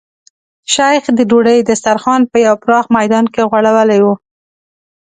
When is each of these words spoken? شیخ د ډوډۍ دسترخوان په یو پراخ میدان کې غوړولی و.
شیخ 0.73 1.03
د 1.17 1.19
ډوډۍ 1.29 1.59
دسترخوان 1.69 2.21
په 2.31 2.37
یو 2.45 2.55
پراخ 2.63 2.85
میدان 2.97 3.25
کې 3.33 3.41
غوړولی 3.49 3.99
و. 4.03 4.07